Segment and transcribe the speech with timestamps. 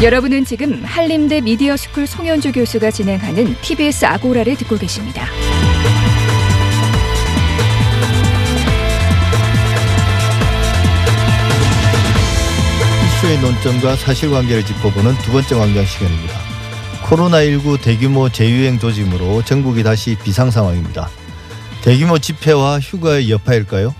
[0.00, 5.26] 여러분은 지금 한림대 미디어스쿨 송현주 교수가 진행하는 TBS 아고라를 듣고 계십니다.
[13.06, 16.34] 이슈의 논점과 사실관계를 짚어보는 두 번째 광장 시간입니다.
[17.02, 21.08] 코로나19 대규모 재유행 조짐으로 전국이 다시 비상 상황입니다.
[21.82, 23.92] 대규모 집회와 휴가의 여파일까요?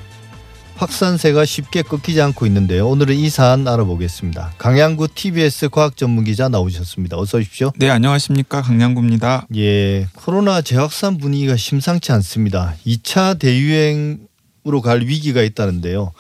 [0.78, 2.88] 확산세가 쉽게 꺾이지 않고 있는데요.
[2.88, 4.52] 오늘은 이 사안 알아보겠습니다.
[4.59, 7.19] 강양구 TBS 과학 전문 기자 나오셨습니다.
[7.19, 7.73] 어서 오십시오.
[7.77, 8.62] 네, 안녕하십니까.
[8.62, 9.48] 강양구입니다.
[9.56, 12.74] 예, 코로나 재확산 분위기가 심상치 않습니다.
[12.86, 14.28] 2차 대유행
[14.66, 16.12] 으로 갈 위기가 있다는데요.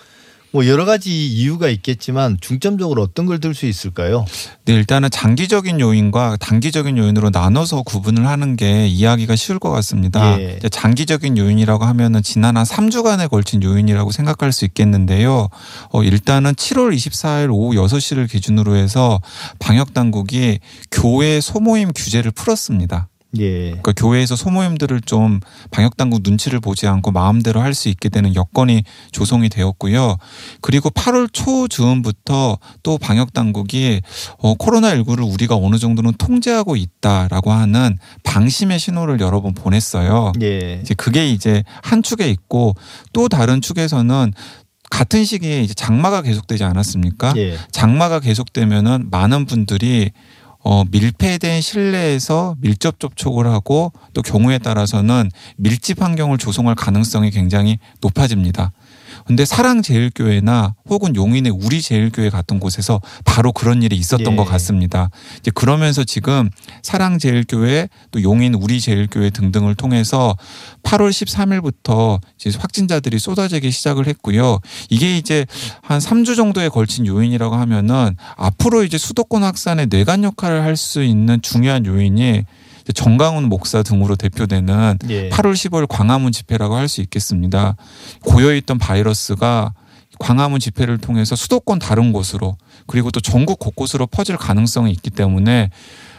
[0.50, 4.24] 뭐 여러 가지 이유가 있겠지만 중점적으로 어떤 걸 들 수 있을까요?
[4.64, 10.40] 네, 일단은 장기적인 요인과 단기적인 요인으로 나눠서 구분을 하는 게 이해하기가 쉬울 것 같습니다.
[10.40, 10.58] 예.
[10.70, 15.48] 장기적인 요인이라고 하면은 지난 한 3주간에 걸친 요인이라고 생각할 수 있겠는데요.
[15.92, 19.20] 어, 일단은 7월 24일 오후 6시를 기준으로 해서
[19.58, 20.58] 방역 당국이
[20.90, 23.08] 교회 소모임 규제를 풀었습니다.
[23.36, 23.66] 예.
[23.68, 25.40] 그러니까 교회에서 소모임들을 좀
[25.70, 30.16] 방역 당국 눈치를 보지 않고 마음대로 할 수 있게 되는 여건이 조성이 되었고요.
[30.62, 34.00] 그리고 8월 초 즈음부터 또 방역 당국이
[34.38, 40.32] 어 코로나 19를 우리가 어느 정도는 통제하고 있다라고 하는 방심의 신호를 여러 번 보냈어요.
[40.40, 40.80] 예.
[40.82, 42.74] 이제 그게 이제 한 축에 있고
[43.12, 44.32] 또 다른 축에서는
[44.90, 47.34] 같은 시기에 이제 장마가 계속되지 않았습니까?
[47.36, 47.58] 예.
[47.70, 50.10] 장마가 계속되면은 많은 분들이
[50.60, 58.72] 어, 밀폐된 실내에서 밀접 접촉을 하고 또 경우에 따라서는 밀집 환경을 조성할 가능성이 굉장히 높아집니다.
[59.28, 64.36] 근데 사랑 제일교회나 혹은 용인의 우리 제일교회 같은 곳에서 바로 그런 일이 있었던 예.
[64.36, 65.10] 것 같습니다.
[65.38, 66.48] 이제 그러면서 지금
[66.82, 70.34] 사랑 제일교회 또 용인 우리 제일교회 등등을 통해서
[70.82, 74.60] 8월 13일부터 이제 확진자들이 쏟아지기 시작을 했고요.
[74.88, 75.44] 이게 이제
[75.82, 81.42] 한 3주 정도에 걸친 요인이라고 하면은 앞으로 이제 수도권 확산의 뇌관 역할을 할 수 있는
[81.42, 82.44] 중요한 요인이
[82.92, 85.28] 정강훈 목사 등으로 대표되는 예.
[85.30, 87.76] 8월 15일 광화문 집회라고 할 수 있겠습니다.
[88.24, 89.74] 고여 있던 바이러스가
[90.18, 92.56] 광화문 집회를 통해서 수도권 다른 곳으로
[92.86, 95.70] 그리고 또 전국 곳곳으로 퍼질 가능성이 있기 때문에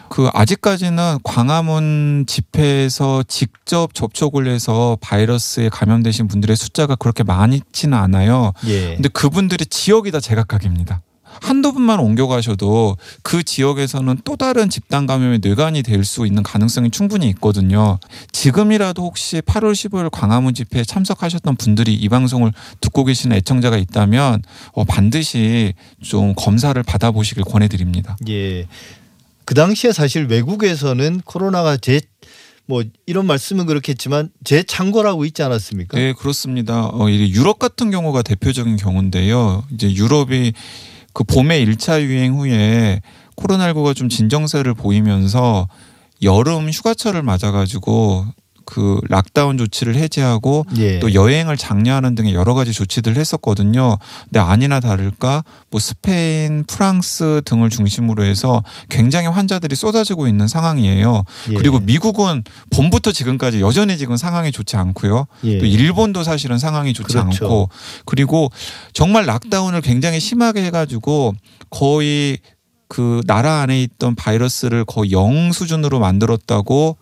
[0.09, 8.53] 그 아직까지는 광화문 집회에서 직접 접촉을 해서 바이러스에 감염되신 분들의 숫자가 그렇게 많지는 않아요.
[8.67, 8.95] 예.
[8.95, 11.01] 근데 그분들의 지역이 다 제각각입니다.
[11.41, 17.27] 한두 분만 옮겨가셔도 그 지역에서는 또 다른 집단 감염의 뇌관이 될 수 있는 가능성이 충분히
[17.29, 17.99] 있거든요.
[18.31, 22.51] 지금이라도 혹시 8월 15일 광화문 집회에 참석하셨던 분들이 이 방송을
[22.81, 24.41] 듣고 계시는 애청자가 있다면
[24.71, 28.17] 어, 반드시 좀 검사를 받아보시길 권해드립니다.
[28.29, 28.65] 예.
[29.45, 32.01] 그 당시에 사실 외국에서는 코로나가 제
[32.69, 35.97] 뭐 이런 말씀은 그렇겠지만 재창궐하고 있지 않았습니까?
[35.97, 36.85] 네, 그렇습니다.
[36.85, 39.63] 어, 유럽 같은 경우가 대표적인 경우인데요.
[39.73, 40.53] 이제 유럽이
[41.19, 43.01] 그 봄의 1차 유행 후에
[43.35, 45.67] 코로나19가 좀 진정세를 보이면서
[46.21, 48.25] 여름 휴가철을 맞아가지고
[48.69, 50.99] 그 락다운 조치를 해제하고 예.
[50.99, 53.97] 또 여행을 장려하는 등의 여러 가지 조치들을 했었거든요.
[54.25, 61.23] 근데 아니나 다를까 뭐 스페인, 프랑스 등을 중심으로 해서 굉장히 환자들이 쏟아지고 있는 상황이에요.
[61.49, 61.53] 예.
[61.55, 65.25] 그리고 미국은 봄부터 지금까지 여전히 지금 상황이 좋지 않고요.
[65.45, 65.57] 예.
[65.57, 67.45] 또 일본도 사실은 상황이 좋지 그렇죠.
[67.45, 67.69] 않고
[68.05, 68.51] 그리고
[68.93, 71.33] 정말 락다운을 굉장히 심하게 해가지고
[71.71, 72.37] 거의
[72.87, 76.97] 그 나라 안에 있던 바이러스를 거의 영 수준으로 만들었다고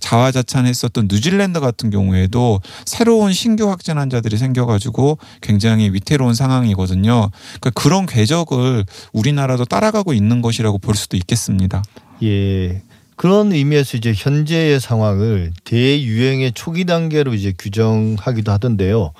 [0.00, 7.30] 자화자찬했었던 뉴질랜드 같은 경우에도 새로운 신규 확진 환자들이 생겨가지고 굉장히 위태로운 상황이거든요.
[7.60, 11.82] 그러니까 그런 궤적을 우리나라도 따라가고 있는 것이라고 볼 수도 있겠습니다.
[12.22, 12.82] 예.
[13.16, 19.12] 그런 의미에서 이제 현재의 상황을 대유행의 초기 단계로 이제 규정하기도 하던데요.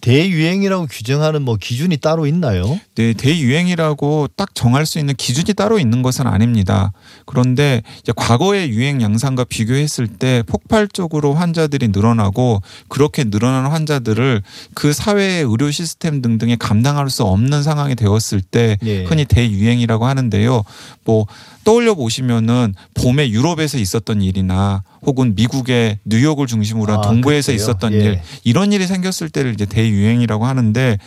[0.00, 2.80] 대유행이라고 규정하는 뭐 기준이 따로 있나요?
[2.94, 6.92] 네, 대유행이라고 딱 정할 수 있는 기준이 따로 있는 것은 아닙니다.
[7.26, 14.42] 그런데 이제 과거의 유행 양상과 비교했을 때 폭발적으로 환자들이 늘어나고 그렇게 늘어나는 환자들을
[14.74, 19.04] 그 사회의 의료 시스템 등등에 감당할 수 없는 상황이 되었을 때 예.
[19.04, 20.64] 흔히 대유행이라고 하는데요.
[21.04, 21.26] 뭐
[21.64, 27.56] 떠올려 보시면은 봄에 유럽에서 있었던 일이나 혹은 미국의 뉴욕을 중심으로 한 아, 동부에서 그때요?
[27.56, 27.96] 있었던 예.
[27.98, 30.98] 일 이런 일이 생겼을 때를 이제 대유행이라고 하는데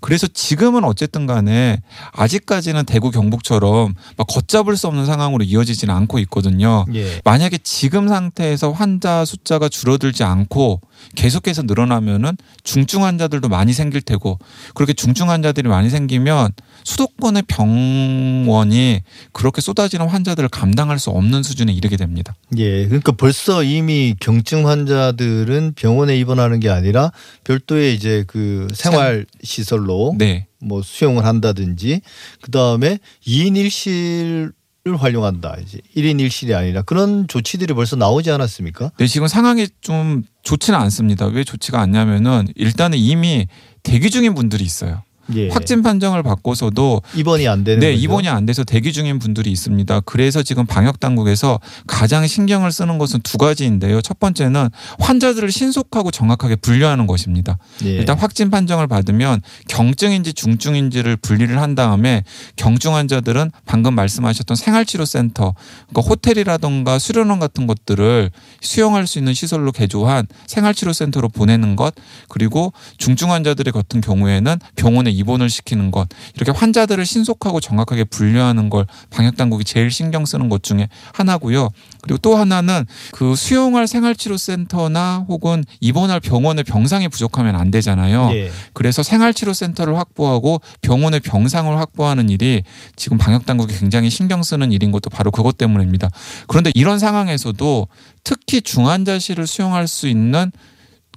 [0.00, 1.80] 그래서 지금은 어쨌든 간에
[2.12, 6.84] 아직까지는 대구 경북처럼 막 걷잡을 수 없는 상황으로 이어지지는 않고 있거든요.
[6.94, 7.20] 예.
[7.24, 10.80] 만약에 지금 상태에서 환자 숫자가 줄어들지 않고
[11.14, 14.38] 계속해서 늘어나면은 중증 환자들도 많이 생길 테고
[14.74, 16.52] 그렇게 중증 환자들이 많이 생기면
[16.84, 19.02] 수도권의 병원이
[19.32, 22.34] 그렇게 쏟아지는 환자들을 감당할 수 없는 수준에 이르게 됩니다.
[22.56, 22.86] 예.
[22.86, 27.12] 그러니까 벌써 이미 경증 환자들은 병원에 입원하는 게 아니라
[27.44, 30.46] 별도의 이제 그 생활 시설로 네.
[30.60, 32.00] 뭐 수용을 한다든지
[32.40, 34.52] 그 다음에 2인 1실
[34.88, 35.58] 을 활용한다.
[35.62, 38.90] 이제 1인 1실이 아니라 그런 조치들이 벌써 나오지 않았습니까?
[38.98, 41.26] 네, 지금 상황이 좀 좋지는 않습니다.
[41.26, 43.46] 왜 좋지가 않냐면은 일단은 이미
[43.84, 45.04] 대기 중인 분들이 있어요.
[45.34, 45.48] 예.
[45.48, 48.04] 확진 판정을 받고서도 입원이 안 되는 네 거죠?
[48.04, 50.00] 입원이 안 돼서 대기 중인 분들이 있습니다.
[50.00, 54.00] 그래서 지금 방역 당국에서 가장 신경을 쓰는 것은 두 가지인데요.
[54.00, 57.58] 첫 번째는 환자들을 신속하고 정확하게 분류하는 것입니다.
[57.84, 57.90] 예.
[57.90, 62.24] 일단 확진 판정을 받으면 경증인지 중증인지를 분리를 한 다음에
[62.56, 65.54] 경증 환자들은 방금 말씀하셨던 생활치료센터,
[65.88, 68.30] 그러니까 호텔이라던가 수련원 같은 것들을
[68.60, 71.94] 수용할 수 있는 시설로 개조한 생활치료센터로 보내는 것,
[72.28, 78.86] 그리고 중증 환자들의 같은 경우에는 병원에 입원을 시키는 것, 이렇게 환자들을 신속하고 정확하게 분류하는 걸
[79.10, 81.68] 방역 당국이 제일 신경 쓰는 것 중에 하나고요.
[82.02, 88.30] 그리고 또 하나는 그 수용할 생활치료센터나 혹은 입원할 병원의 병상이 부족하면 안 되잖아요.
[88.32, 88.50] 예.
[88.72, 92.62] 그래서 생활치료센터를 확보하고 병원의 병상을 확보하는 일이
[92.96, 96.10] 지금 방역 당국이 굉장히 신경 쓰는 일인 것도 바로 그것 때문입니다.
[96.48, 97.88] 그런데 이런 상황에서도
[98.24, 100.50] 특히 중환자실을 수용할 수 있는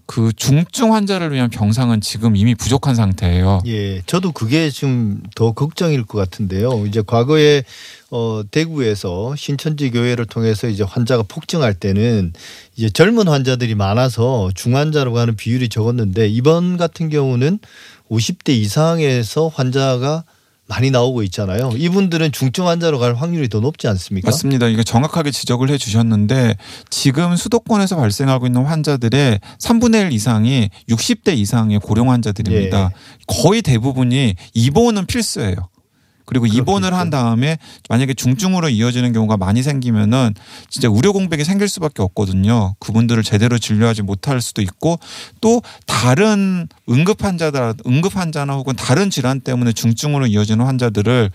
[0.06, 3.62] 그 중증 환자를 위한 병상은 지금 이미 부족한 상태예요.
[3.66, 6.86] 예, 저도 그게 좀더 걱정일 것 같은데요.
[6.86, 7.63] 이제 과거에
[8.12, 12.34] 어 대구에서 신천지 교회를 통해서 이제 환자가 폭증할 때는
[12.75, 17.60] 이제 젊은 환자들이 많아서 중환자라고 하는 비율이 적었는데 이번 같은 경우는
[18.10, 20.24] 50대 이상에서 환자가
[20.67, 21.71] 많이 나오고 있잖아요.
[21.75, 24.27] 이분들은 중증 환자로 갈 확률이 더 높지 않습니까?
[24.27, 24.67] 맞습니다.
[24.67, 26.57] 이게 정확하게 지적을 해 주셨는데
[26.89, 32.81] 지금 수도권에서 발생하고 있는 환자들의 3분의 1 이상이 60대 이상의 고령 환자들입니다.
[32.81, 32.89] 예.
[33.27, 35.56] 거의 대부분이 입원은 필수예요.
[36.25, 36.95] 그리고 입원을 그렇겠죠.
[36.95, 37.57] 한 다음에
[37.89, 40.33] 만약에 중증으로 이어지는 경우가 많이 생기면은
[40.69, 42.75] 진짜 의료 공백이 생길 수밖에 없거든요.
[42.80, 45.00] 그분들을 제대로 진료하지 못할 수도 있고
[45.42, 51.31] 또 다른 응급 환자들 응급 환자나 혹은 다른 질환 때문에 중증으로 이어지는 환자들을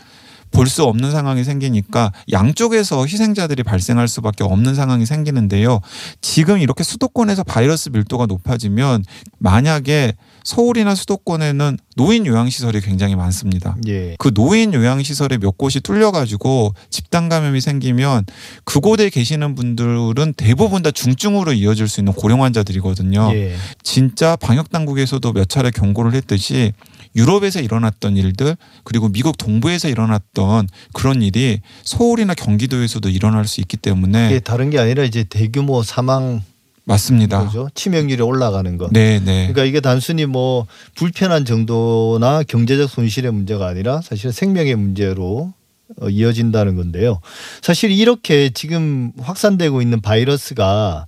[0.50, 5.81] 볼 수 없는 상황이 생기니까 양쪽에서 희생자들이 발생할 수밖에 없는 상황이 생기는데요.
[6.20, 9.05] 지금 이렇게 수도권에서 바이러스 밀도가 높아지면
[9.38, 10.14] 만약에
[10.44, 13.76] 서울이나 수도권에는 노인 요양시설이 굉장히 많습니다.
[13.88, 14.17] 예.
[14.19, 18.25] 그 노인 요양시설에 몇 곳이 뚫려가지고 집단 감염이 생기면
[18.64, 23.31] 그곳에 계시는 분들은 대부분 다 중증으로 이어질 수 있는 고령 환자들이거든요.
[23.35, 23.55] 예.
[23.82, 26.73] 진짜 방역 당국에서도 몇 차례 경고를 했듯이
[27.16, 34.30] 유럽에서 일어났던 일들 그리고 미국 동부에서 일어났던 그런 일이 서울이나 경기도에서도 일어날 수 있기 때문에
[34.30, 36.42] 이게 다른 게 아니라 이제 대규모 사망
[36.84, 37.44] 맞습니다.
[37.44, 37.68] 거죠.
[37.74, 38.88] 치명률이 올라가는 거.
[38.90, 39.42] 네, 네.
[39.48, 45.52] 그러니까 이게 단순히 뭐 불편한 정도나 경제적 손실의 문제가 아니라 사실 생명의 문제로
[46.00, 47.20] 어, 이어진다는 건데요.
[47.62, 51.06] 사실 이렇게 지금 확산되고 있는 바이러스가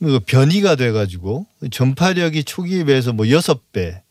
[0.00, 4.02] 그 변이가 돼가지고 전파력이 초기에 비해서 뭐 여섯 배,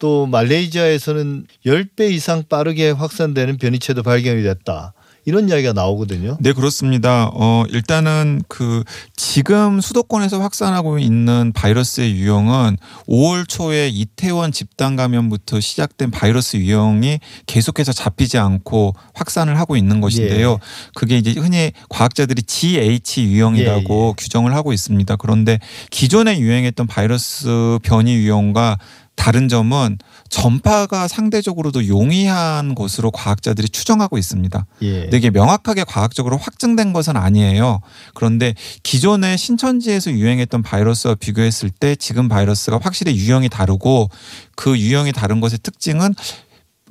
[0.00, 4.94] 또 말레이시아에서는 열배 이상 빠르게 확산되는 변이체도 발견이 됐다.
[5.26, 6.38] 이런 이야기가 나오거든요.
[6.40, 7.30] 네, 그렇습니다.
[7.34, 8.82] 어, 일단은 그
[9.14, 17.92] 지금 수도권에서 확산하고 있는 바이러스의 유형은 5월 초에 이태원 집단 감염부터 시작된 바이러스 유형이 계속해서
[17.92, 20.52] 잡히지 않고 확산을 하고 있는 것인데요.
[20.52, 20.58] 예.
[20.94, 24.12] 그게 이제 흔히 과학자들이 GH 유형이라고 예, 예.
[24.16, 25.16] 규정을 하고 있습니다.
[25.16, 25.58] 그런데
[25.90, 28.78] 기존에 유행했던 바이러스 변이 유형과
[29.16, 29.98] 다른 점은
[30.30, 34.66] 전파가 상대적으로도 용이한 것으로 과학자들이 추정하고 있습니다.
[34.82, 35.00] 예.
[35.02, 37.80] 근데 이게 명확하게 과학적으로 확증된 것은 아니에요.
[38.14, 44.08] 그런데 기존에 신천지에서 유행했던 바이러스와 비교했을 때 지금 바이러스가 확실히 유형이 다르고
[44.56, 46.14] 그 유형이 다른 것의 특징은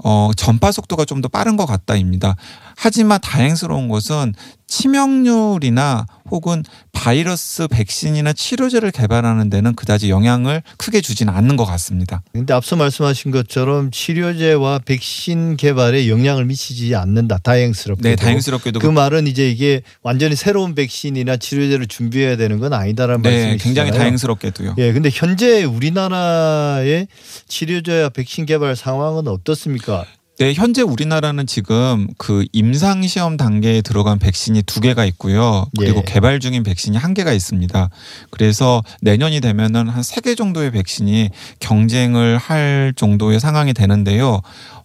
[0.03, 2.35] 어, 전파 속도가 좀 더 빠른 것 같다입니다.
[2.81, 4.33] 하지만 다행스러운 것은
[4.67, 12.21] 치명률이나 혹은 바이러스 백신이나 치료제를 개발하는 데는 그다지 영향을 크게 주지는 않는 것 같습니다.
[12.31, 17.39] 근데 앞서 말씀하신 것처럼 치료제와 백신 개발에 영향을 미치지 않는다.
[17.39, 18.07] 다행스럽게도.
[18.07, 23.29] 네, 다행스럽게도 그 말은 이제 이게 완전히 새로운 백신이나 치료제를 준비해야 되는 건 아니다라는 네,
[23.29, 23.57] 말씀이시잖아요.
[23.57, 24.75] 굉장히 다행스럽게도요.
[24.77, 27.07] 예, 근데 현재 우리나라의
[27.47, 30.05] 치료제와 백신 개발 상황은 어떻습니까?
[30.39, 35.65] 네, 현재 우리나라는 지금 그 임상 시험 단계에 들어간 백신이 두 개가 있고요.
[35.77, 36.03] 그리고 예.
[36.13, 37.89] 개발 중인 백신이 한 개가 있습니다.
[38.29, 41.29] 그래서 내년이 되면은 한 세 개 정도의 백신이
[41.59, 44.41] 경쟁을 할 정도의 상황이 되는데요.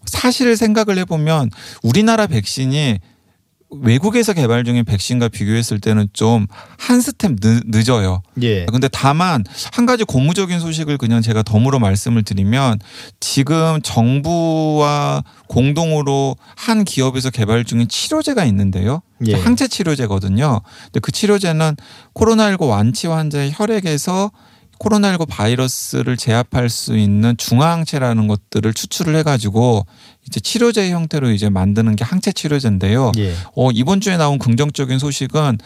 [0.07, 1.51] 사실 생각을 해보면
[1.85, 2.99] 우리나라 백신이
[3.83, 6.47] 외국에서 개발 중인 백신과 비교했을 때는 좀
[6.79, 8.23] 한 스텝 늦, 늦어요.
[8.43, 8.67] 예.
[8.67, 12.79] 근데 다만 한 가지 고무적인 소식을 그냥 제가 덤으로 말씀을 드리면
[13.21, 19.01] 지금 정부와 공동으로 한 기업에서 개발 중인 치료제가 있는데요.
[19.27, 19.35] 예.
[19.35, 20.61] 항체 치료제거든요.
[20.85, 21.77] 근데 그 치료제는
[22.15, 24.31] 코로나19 완치 환자의 혈액에서
[24.79, 29.87] 코로나19 바이러스를 제압할 수 있는 중화항체라는 것들을 추출을 해가지고
[30.27, 33.13] 이제 치료제 형태로 이제 만드는 게 항체 치료제인데요.
[33.19, 33.35] 예.
[33.57, 35.59] 어, 이번 주에 나온 긍정적인 소식은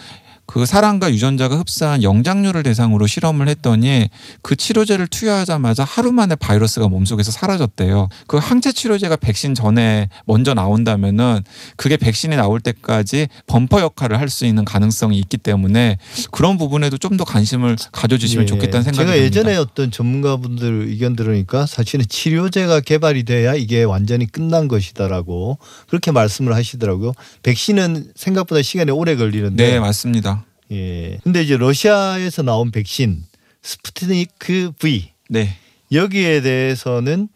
[0.50, 4.08] 그 사람과 유전자가 흡사한 영장류를 대상으로 실험을 했더니
[4.40, 8.08] 그 치료제를 투여하자마자 하루 만에 바이러스가 몸속에서 사라졌대요.
[8.26, 11.44] 그 항체 치료제가 백신 전에 먼저 나온다면은
[11.76, 15.98] 그게 백신이 나올 때까지 범퍼 역할을 할 수 있는 가능성이 있기 때문에
[16.30, 18.46] 그런 부분에도 좀 더 관심을 가져주시면 예.
[18.46, 19.24] 좋겠다는 생각이 제가 듭니다.
[19.26, 26.54] 예전에 어떤 전문가분들 의견 들으니까 사실은 치료제가 개발이 돼야 이게 완전히 끝난 것이다라고 그렇게 말씀을
[26.54, 27.12] 하시더라고요.
[27.42, 30.37] 백신은 생각보다 시간이 오래 걸리는데 네 맞습니다.
[30.72, 31.18] 예.
[31.22, 33.24] 근데 이제 러시아에서 나온 백신
[33.62, 35.56] 스푸트니크 V 네.
[35.92, 37.28] 여기에 대해서는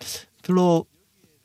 [0.42, 0.86] 별로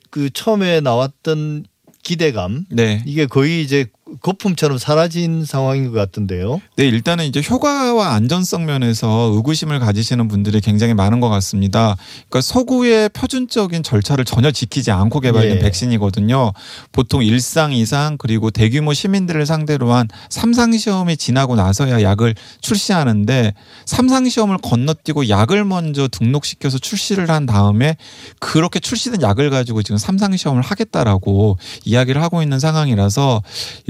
[0.09, 1.65] 그 처음에 나왔던
[2.03, 3.03] 기대감 네.
[3.05, 3.85] 이게 거의 이제
[4.21, 6.61] 거품처럼 사라진 상황인 것 같은데요.
[6.75, 11.95] 네, 일단은 이제 효과와 안전성 면에서 의구심을 가지시는 분들이 굉장히 많은 것 같습니다.
[12.29, 15.59] 그러니까 서구의 표준적인 절차를 전혀 지키지 않고 개발된 예.
[15.59, 16.53] 백신이거든요.
[16.91, 23.53] 보통 일상 이상 그리고 대규모 시민들을 상대로 한 삼상 시험이 지나고 나서야 약을 출시하는데
[23.85, 27.97] 삼상 시험을 건너뛰고 약을 먼저 등록시켜서 출시를 한 다음에
[28.39, 33.41] 그렇게 출시된 약을 가지고 지금 삼상 시험을 하겠다라고 이야기를 하고 있는 상황이라서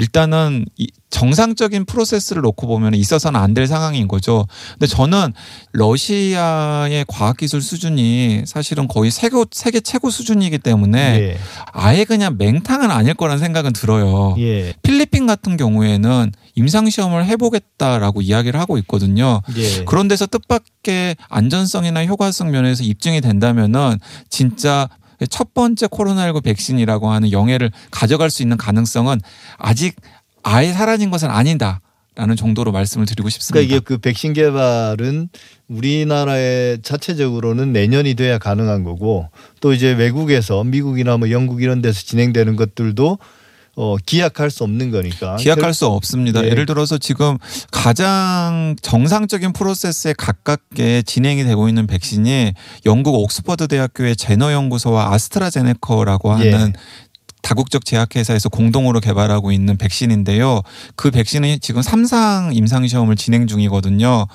[0.07, 4.45] 일단은 이 정상적인 프로세스를 놓고 보면 있어서는 안 될 상황인 거죠.
[4.73, 5.33] 근데 저는
[5.71, 11.37] 러시아의 과학기술 수준이 사실은 거의 세계, 세계 최고 수준이기 때문에 예.
[11.71, 14.35] 아예 그냥 맹탕은 아닐 거라는 생각은 들어요.
[14.37, 14.73] 예.
[14.83, 19.41] 필리핀 같은 경우에는 임상시험을 해보겠다라고 이야기를 하고 있거든요.
[19.55, 19.85] 예.
[19.85, 23.97] 그런 데서 뜻밖의 안전성이나 효과성 면에서 입증이 된다면은
[24.29, 24.87] 진짜
[25.29, 29.19] 첫 번째 코로나19 백신이라고 하는 영예를 가져갈 수 있는 가능성은
[29.57, 29.95] 아직
[30.43, 31.81] 아예 사라진 것은 아니다
[32.17, 33.53] 라는 정도로 말씀을 드리고 싶습니다.
[33.53, 35.29] 그러니까 이게 그 백신 개발은
[35.67, 42.55] 우리나라의 자체적으로는 내년이 돼야 가능한 거고 또 이제 외국에서 미국이나 뭐 영국 이런 데서 진행되는
[42.55, 43.19] 것들도
[43.79, 46.41] 어 기약할 수 없는 거니까 기약할 수 없습니다.
[46.41, 46.49] 네.
[46.49, 47.37] 예를 들어서 지금
[47.71, 52.53] 가장 정상적인 프로세스에 가깝게 진행이 되고 있는 백신이
[52.87, 56.73] 영국 옥스퍼드 대학교의 제너 연구소와 아스트라제네카라고 하는 예.
[57.43, 60.63] 다국적 제약회사에서 공동으로 개발하고 있는 백신인데요.
[60.95, 64.25] 그 백신이 지금 삼상 임상시험을 진행 중이거든요.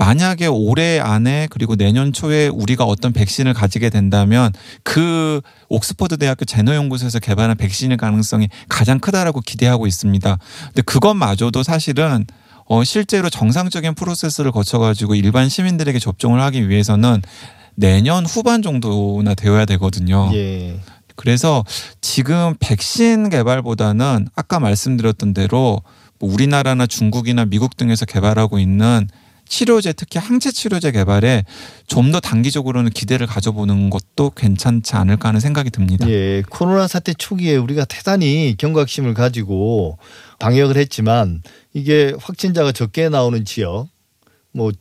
[0.00, 4.50] 만약에 올해 안에 그리고 내년 초에 우리가 어떤 백신을 가지게 된다면
[4.82, 10.38] 그 옥스퍼드 대학교 제너 연구소에서 개발한 백신일 가능성이 가장 크다라고 기대하고 있습니다.
[10.68, 12.24] 근데 그것마저도 사실은
[12.64, 17.20] 어 실제로 정상적인 프로세스를 거쳐 가지고 일반 시민들에게 접종을 하기 위해서는
[17.74, 20.30] 내년 후반 정도나 되어야 되거든요.
[20.32, 20.80] 예.
[21.14, 21.62] 그래서
[22.00, 25.82] 지금 백신 개발보다는 아까 말씀드렸던 대로
[26.18, 29.06] 뭐 우리나라나 중국이나 미국 등에서 개발하고 있는
[29.50, 31.44] 치료제 특히 항체 치료제 개발에
[31.86, 36.08] 좀 더 단기적으로는 기대를 가져보는 것도 괜찮지 않을까 하는 생각이 듭니다.
[36.08, 39.98] 예, 코로나 사태 초기에 우리가 대단히 경각심을 가지고
[40.38, 41.42] 방역을 했지만
[41.74, 43.88] 이게 확진자가 적게 나오는 지역
[44.52, 44.72] 뭐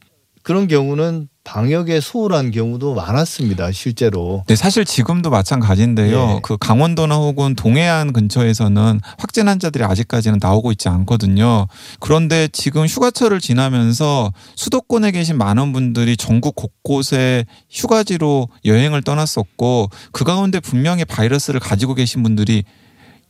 [0.43, 3.71] 그런 경우는 방역에 소홀한 경우도 많았습니다.
[3.71, 4.43] 실제로.
[4.45, 6.33] 네, 사실 지금도 마찬가지인데요.
[6.35, 6.39] 예.
[6.43, 11.65] 그 강원도나 혹은 동해안 근처에서는 확진 환자들이 아직까지는 나오고 있지 않거든요.
[11.99, 20.59] 그런데 지금 휴가철을 지나면서 수도권에 계신 많은 분들이 전국 곳곳에 휴가지로 여행을 떠났었고 그 가운데
[20.59, 22.63] 분명히 바이러스를 가지고 계신 분들이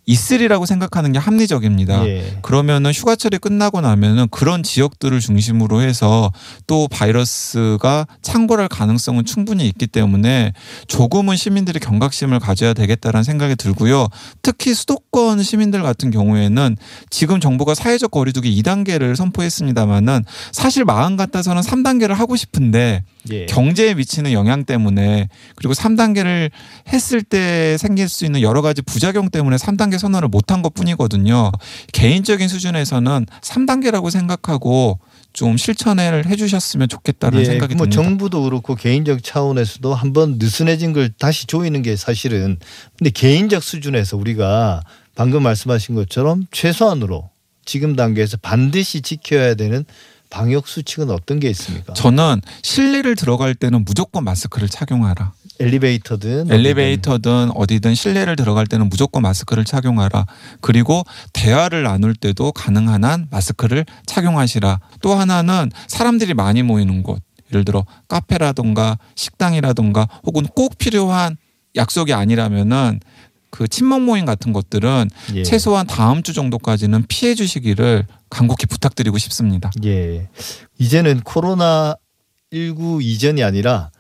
[0.10, 2.04] 있으리라고 생각하는 게 합리적입니다.
[2.08, 2.38] 예.
[2.42, 6.32] 그러면은 휴가철이 끝나고 나면은 그런 지역들을 중심으로 해서
[6.66, 10.54] 또 바이러스가 창궐할 가능성은 충분히 있기 때문에
[10.88, 14.08] 조금은 시민들이 경각심을 가져야 되겠다라는 생각이 들고요.
[14.42, 16.76] 특히 수도권 시민들 같은 경우에는
[17.12, 23.46] 지금 정부가 사회적 거리두기 2단계를 선포했습니다마는 사실 마음 같아서는 3단계를 하고 싶은데 예.
[23.46, 26.50] 경제에 미치는 영향 때문에 그리고 3단계를
[26.92, 31.52] 했을 때 생길 수 있는 여러 가지 부작용 때문에 3단계 선언을 못한 것 뿐이거든요.
[31.94, 35.00] 개인적인 수준에서는 3단계라고 생각하고
[35.32, 38.02] 좀 실천을 해주셨으면 좋겠다는 예, 생각이 뭐 듭니다.
[38.02, 42.58] 정부도 그렇고 개인적 차원에서도 한번 느슨해진 걸 다시 조이는 게 사실은
[42.98, 44.82] 근데 개인적 수준에서 우리가
[45.16, 47.30] 방금 말씀하신 것처럼 최소한으로
[47.66, 49.86] 지금 단계에서 반드시 지켜야 되는
[50.30, 51.94] 방역 수칙은 어떤 게 있습니까?
[51.94, 55.34] 저는 실내를 들어갈 때는 무조건 마스크를 착용하라.
[55.60, 60.26] 엘리베이터든 엘리베이터든 어디든 실내를 들어갈 때는 무조건 마스크를 착용하라.
[60.62, 64.80] 그리고 대화를 나눌 때도 가능한 한 마스크를 착용하시라.
[65.02, 67.22] 또 하나는 사람들이 많이 모이는 곳.
[67.52, 71.36] 예를 들어 카페라든가 식당이라든가 혹은 꼭 필요한
[71.76, 73.00] 약속이 아니라면은
[73.50, 75.44] 그 친목 모임 같은 것들은 예.
[75.44, 79.72] 최소한 다음 주 정도까지는 피해 주시기를 간곡히 부탁드리고 싶습니다.
[79.84, 80.30] 예.
[80.78, 81.96] 이제는 코로나
[82.54, 83.92] 19 이전이 아니라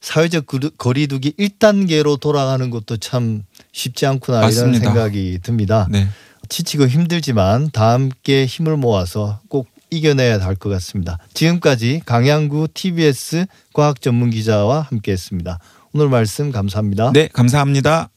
[0.00, 4.78] 사회적 거리- 거리두기 1단계로 돌아가는 것도 참 쉽지 않구나 맞습니다.
[4.78, 5.86] 이런 생각이 듭니다.
[5.90, 6.08] 네.
[6.48, 11.18] 지치고 힘들지만 다 함께 힘을 모아서 꼭 이겨내야 할 것 같습니다.
[11.34, 15.58] 지금까지 강양구 TBS 과학 전문 기자와 함께했습니다.
[15.92, 17.12] 오늘 말씀 감사합니다.
[17.12, 18.08] 네, 감사합니다.